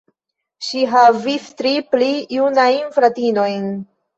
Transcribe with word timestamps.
Ŝi 0.67 0.79
havis 0.93 1.45
tri 1.61 1.73
pli 1.91 2.09
junajn 2.39 2.91
fratinojn. 2.99 3.71